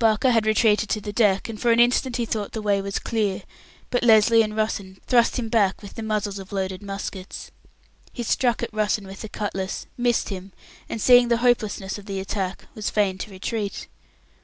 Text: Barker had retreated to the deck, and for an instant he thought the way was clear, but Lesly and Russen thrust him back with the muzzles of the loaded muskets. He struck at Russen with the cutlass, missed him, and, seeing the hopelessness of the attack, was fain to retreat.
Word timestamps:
Barker 0.00 0.32
had 0.32 0.44
retreated 0.44 0.88
to 0.88 1.00
the 1.00 1.12
deck, 1.12 1.48
and 1.48 1.60
for 1.62 1.70
an 1.70 1.78
instant 1.78 2.16
he 2.16 2.26
thought 2.26 2.50
the 2.50 2.60
way 2.60 2.82
was 2.82 2.98
clear, 2.98 3.44
but 3.90 4.02
Lesly 4.02 4.42
and 4.42 4.54
Russen 4.54 4.98
thrust 5.06 5.38
him 5.38 5.48
back 5.48 5.80
with 5.82 5.94
the 5.94 6.02
muzzles 6.02 6.40
of 6.40 6.48
the 6.48 6.56
loaded 6.56 6.82
muskets. 6.82 7.52
He 8.12 8.24
struck 8.24 8.60
at 8.60 8.72
Russen 8.74 9.06
with 9.06 9.20
the 9.20 9.28
cutlass, 9.28 9.86
missed 9.96 10.30
him, 10.30 10.52
and, 10.88 11.00
seeing 11.00 11.28
the 11.28 11.36
hopelessness 11.46 11.96
of 11.96 12.06
the 12.06 12.18
attack, 12.18 12.66
was 12.74 12.90
fain 12.90 13.18
to 13.18 13.30
retreat. 13.30 13.86